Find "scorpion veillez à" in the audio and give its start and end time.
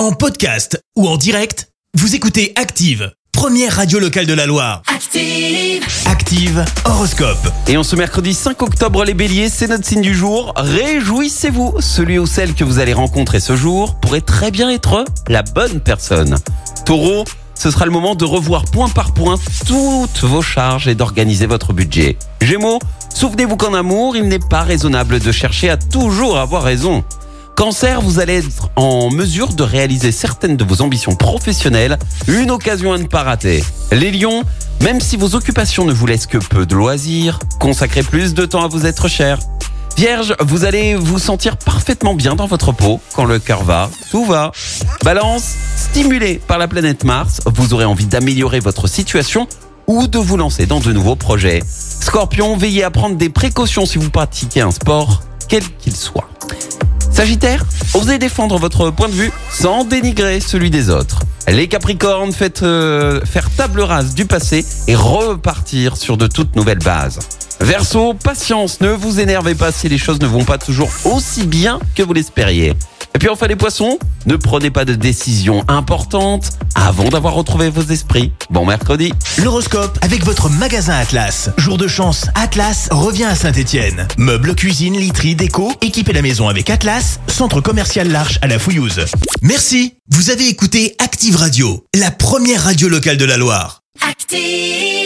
51.68-52.90